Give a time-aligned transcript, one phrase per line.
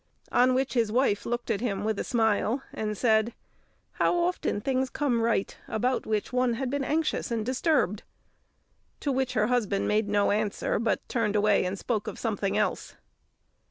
[0.31, 3.35] On which his wife looked at him with a smile, and said,
[3.91, 8.01] "How often things came right, about which one had been anxious and disturbed."
[9.01, 12.95] To which her husband made no answer, but turned away and spoke of something else.